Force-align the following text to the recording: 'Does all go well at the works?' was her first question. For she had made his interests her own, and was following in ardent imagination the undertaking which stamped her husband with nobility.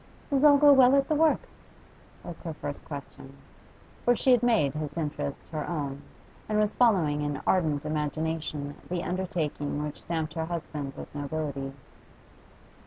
'Does 0.31 0.43
all 0.43 0.57
go 0.57 0.73
well 0.73 0.95
at 0.95 1.07
the 1.07 1.13
works?' 1.13 1.61
was 2.23 2.35
her 2.41 2.55
first 2.55 2.83
question. 2.85 3.37
For 4.03 4.15
she 4.15 4.31
had 4.31 4.41
made 4.41 4.73
his 4.73 4.97
interests 4.97 5.47
her 5.49 5.69
own, 5.69 6.01
and 6.49 6.57
was 6.59 6.73
following 6.73 7.21
in 7.21 7.39
ardent 7.45 7.85
imagination 7.85 8.73
the 8.89 9.03
undertaking 9.03 9.83
which 9.83 10.01
stamped 10.01 10.33
her 10.33 10.45
husband 10.45 10.93
with 10.97 11.13
nobility. 11.13 11.73